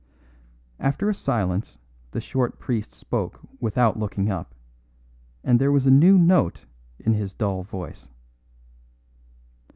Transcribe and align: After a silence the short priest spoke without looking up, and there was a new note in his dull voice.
After 0.79 1.11
a 1.11 1.13
silence 1.13 1.77
the 2.09 2.19
short 2.19 2.57
priest 2.57 2.91
spoke 2.91 3.39
without 3.59 3.99
looking 3.99 4.31
up, 4.31 4.55
and 5.43 5.61
there 5.61 5.71
was 5.71 5.85
a 5.85 5.91
new 5.91 6.17
note 6.17 6.65
in 6.99 7.13
his 7.13 7.33
dull 7.35 7.61
voice. 7.61 8.09